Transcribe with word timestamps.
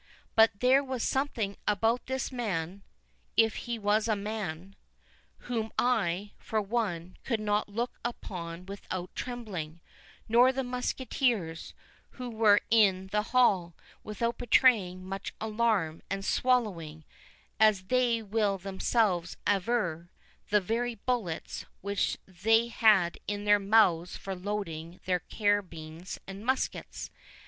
But 0.33 0.61
there 0.61 0.83
was 0.83 1.03
something 1.03 1.57
about 1.67 2.07
this 2.07 2.31
man 2.31 2.81
(if 3.37 3.53
he 3.67 3.77
was 3.77 4.07
a 4.07 4.15
man) 4.15 4.75
whom 5.45 5.71
I, 5.77 6.31
for 6.39 6.59
one, 6.59 7.17
could 7.23 7.39
not 7.39 7.69
look 7.69 7.99
upon 8.03 8.65
without 8.65 9.13
trembling; 9.13 9.79
nor 10.27 10.51
the 10.51 10.63
musketeers,—who 10.63 12.31
were 12.31 12.61
in 12.71 13.09
the 13.11 13.21
hall, 13.21 13.75
without 14.03 14.39
betraying 14.39 15.07
much 15.07 15.35
alarm, 15.39 16.01
and 16.09 16.25
swallowing, 16.25 17.05
as 17.59 17.83
they 17.83 18.23
will 18.23 18.57
themselves 18.57 19.37
aver, 19.45 20.09
the 20.49 20.59
very 20.61 20.95
bullets—which 20.95 22.17
they 22.25 22.69
had 22.69 23.19
in 23.27 23.43
their 23.45 23.59
mouths 23.59 24.17
for 24.17 24.33
loading 24.33 24.99
their 25.05 25.19
carabines 25.19 26.17
and 26.25 26.43
muskets. 26.43 27.11